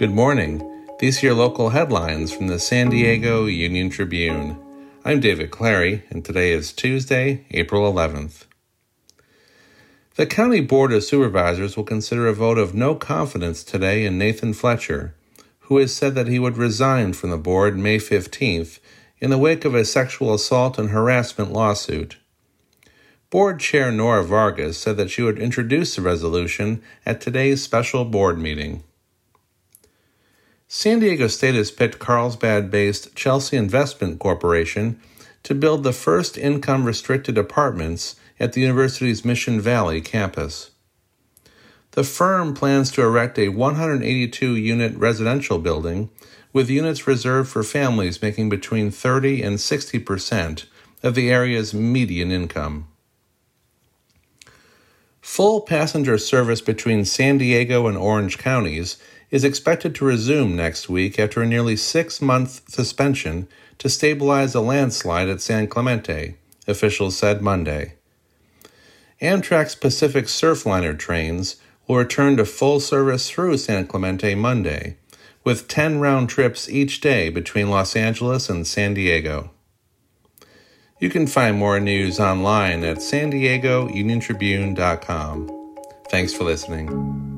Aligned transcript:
Good 0.00 0.12
morning. 0.12 0.86
These 0.98 1.22
are 1.22 1.26
your 1.26 1.34
local 1.34 1.68
headlines 1.68 2.32
from 2.32 2.46
the 2.46 2.58
San 2.58 2.88
Diego 2.88 3.44
Union 3.44 3.90
Tribune. 3.90 4.58
I'm 5.04 5.20
David 5.20 5.50
Clary, 5.50 6.04
and 6.08 6.24
today 6.24 6.52
is 6.52 6.72
Tuesday, 6.72 7.44
April 7.50 7.82
11th. 7.92 8.46
The 10.14 10.24
County 10.24 10.62
Board 10.62 10.90
of 10.94 11.04
Supervisors 11.04 11.76
will 11.76 11.84
consider 11.84 12.26
a 12.26 12.32
vote 12.32 12.56
of 12.56 12.74
no 12.74 12.94
confidence 12.94 13.62
today 13.62 14.06
in 14.06 14.16
Nathan 14.16 14.54
Fletcher, 14.54 15.14
who 15.64 15.76
has 15.76 15.94
said 15.94 16.14
that 16.14 16.28
he 16.28 16.38
would 16.38 16.56
resign 16.56 17.12
from 17.12 17.28
the 17.28 17.36
board 17.36 17.76
May 17.76 17.98
15th 17.98 18.78
in 19.18 19.28
the 19.28 19.36
wake 19.36 19.66
of 19.66 19.74
a 19.74 19.84
sexual 19.84 20.32
assault 20.32 20.78
and 20.78 20.88
harassment 20.88 21.52
lawsuit. 21.52 22.16
Board 23.28 23.60
Chair 23.60 23.92
Nora 23.92 24.24
Vargas 24.24 24.78
said 24.78 24.96
that 24.96 25.10
she 25.10 25.20
would 25.20 25.38
introduce 25.38 25.94
the 25.94 26.00
resolution 26.00 26.82
at 27.04 27.20
today's 27.20 27.62
special 27.62 28.06
board 28.06 28.38
meeting. 28.38 28.82
San 30.72 31.00
Diego 31.00 31.26
State 31.26 31.56
has 31.56 31.72
picked 31.72 31.98
Carlsbad 31.98 32.70
based 32.70 33.12
Chelsea 33.16 33.56
Investment 33.56 34.20
Corporation 34.20 35.00
to 35.42 35.52
build 35.52 35.82
the 35.82 35.92
first 35.92 36.38
income 36.38 36.84
restricted 36.84 37.36
apartments 37.36 38.14
at 38.38 38.52
the 38.52 38.60
university's 38.60 39.24
Mission 39.24 39.60
Valley 39.60 40.00
campus. 40.00 40.70
The 41.90 42.04
firm 42.04 42.54
plans 42.54 42.92
to 42.92 43.02
erect 43.02 43.36
a 43.36 43.48
182 43.48 44.54
unit 44.54 44.96
residential 44.96 45.58
building 45.58 46.08
with 46.52 46.70
units 46.70 47.04
reserved 47.04 47.50
for 47.50 47.64
families 47.64 48.22
making 48.22 48.48
between 48.48 48.92
30 48.92 49.42
and 49.42 49.60
60 49.60 49.98
percent 49.98 50.66
of 51.02 51.16
the 51.16 51.32
area's 51.32 51.74
median 51.74 52.30
income. 52.30 52.86
Full 55.20 55.60
passenger 55.60 56.16
service 56.18 56.60
between 56.60 57.04
San 57.04 57.38
Diego 57.38 57.86
and 57.86 57.96
Orange 57.96 58.38
counties 58.38 58.96
is 59.30 59.44
expected 59.44 59.94
to 59.94 60.04
resume 60.04 60.56
next 60.56 60.88
week 60.88 61.18
after 61.18 61.42
a 61.42 61.46
nearly 61.46 61.76
six 61.76 62.22
month 62.22 62.62
suspension 62.68 63.46
to 63.78 63.88
stabilize 63.88 64.54
a 64.54 64.60
landslide 64.60 65.28
at 65.28 65.40
San 65.40 65.66
Clemente, 65.66 66.36
officials 66.66 67.16
said 67.16 67.42
Monday. 67.42 67.94
Amtrak's 69.20 69.74
Pacific 69.74 70.24
Surfliner 70.24 70.98
trains 70.98 71.56
will 71.86 71.96
return 71.96 72.36
to 72.38 72.44
full 72.44 72.80
service 72.80 73.28
through 73.30 73.58
San 73.58 73.86
Clemente 73.86 74.34
Monday, 74.34 74.96
with 75.44 75.68
10 75.68 76.00
round 76.00 76.28
trips 76.28 76.68
each 76.68 77.00
day 77.00 77.28
between 77.28 77.68
Los 77.68 77.94
Angeles 77.94 78.48
and 78.48 78.66
San 78.66 78.94
Diego. 78.94 79.50
You 81.00 81.08
can 81.08 81.26
find 81.26 81.56
more 81.56 81.80
news 81.80 82.20
online 82.20 82.84
at 82.84 83.00
san 83.00 83.30
diego 83.30 83.88
uniontribune.com. 83.88 85.74
Thanks 86.10 86.34
for 86.34 86.44
listening. 86.44 87.29